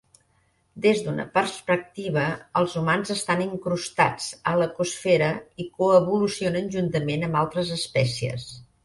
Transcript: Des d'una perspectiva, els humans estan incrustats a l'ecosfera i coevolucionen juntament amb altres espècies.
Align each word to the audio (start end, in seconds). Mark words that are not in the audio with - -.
Des 0.83 1.01
d'una 1.07 1.25
perspectiva, 1.33 2.23
els 2.61 2.77
humans 2.81 3.11
estan 3.15 3.43
incrustats 3.45 4.31
a 4.53 4.55
l'ecosfera 4.61 5.29
i 5.65 5.69
coevolucionen 5.77 6.73
juntament 6.77 7.27
amb 7.29 7.39
altres 7.43 7.71
espècies. 7.77 8.49